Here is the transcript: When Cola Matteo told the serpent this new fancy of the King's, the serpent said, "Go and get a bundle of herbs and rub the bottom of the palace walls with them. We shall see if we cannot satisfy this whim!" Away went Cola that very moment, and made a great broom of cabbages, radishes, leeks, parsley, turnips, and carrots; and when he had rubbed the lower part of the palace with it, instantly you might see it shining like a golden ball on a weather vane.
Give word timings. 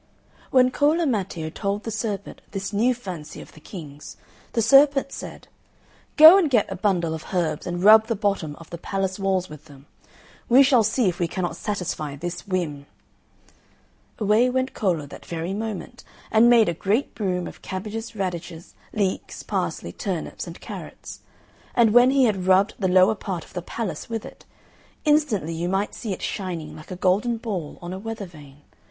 When 0.49 0.71
Cola 0.71 1.05
Matteo 1.05 1.51
told 1.51 1.83
the 1.83 1.91
serpent 1.91 2.41
this 2.53 2.73
new 2.73 2.95
fancy 2.95 3.39
of 3.39 3.51
the 3.51 3.59
King's, 3.59 4.17
the 4.53 4.61
serpent 4.63 5.11
said, 5.11 5.47
"Go 6.17 6.39
and 6.39 6.49
get 6.49 6.65
a 6.71 6.75
bundle 6.75 7.13
of 7.13 7.25
herbs 7.35 7.67
and 7.67 7.83
rub 7.83 8.07
the 8.07 8.15
bottom 8.15 8.55
of 8.55 8.71
the 8.71 8.79
palace 8.79 9.19
walls 9.19 9.47
with 9.47 9.65
them. 9.65 9.85
We 10.49 10.63
shall 10.63 10.81
see 10.81 11.07
if 11.07 11.19
we 11.19 11.27
cannot 11.27 11.55
satisfy 11.55 12.15
this 12.15 12.47
whim!" 12.47 12.87
Away 14.17 14.49
went 14.49 14.73
Cola 14.73 15.05
that 15.05 15.23
very 15.23 15.53
moment, 15.53 16.03
and 16.31 16.49
made 16.49 16.67
a 16.67 16.73
great 16.73 17.13
broom 17.13 17.45
of 17.45 17.61
cabbages, 17.61 18.15
radishes, 18.15 18.73
leeks, 18.93 19.43
parsley, 19.43 19.91
turnips, 19.91 20.47
and 20.47 20.59
carrots; 20.59 21.19
and 21.75 21.93
when 21.93 22.09
he 22.09 22.23
had 22.25 22.47
rubbed 22.47 22.73
the 22.79 22.87
lower 22.87 23.13
part 23.13 23.45
of 23.45 23.53
the 23.53 23.61
palace 23.61 24.09
with 24.09 24.25
it, 24.25 24.45
instantly 25.05 25.53
you 25.53 25.69
might 25.69 25.93
see 25.93 26.11
it 26.11 26.23
shining 26.23 26.75
like 26.75 26.89
a 26.89 26.95
golden 26.95 27.37
ball 27.37 27.77
on 27.83 27.93
a 27.93 27.99
weather 27.99 28.25
vane. 28.25 28.63